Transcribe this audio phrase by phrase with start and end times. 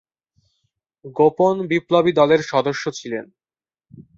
[1.15, 3.25] গোপন বিপ্লবী দলের সদস্য ছিলেন।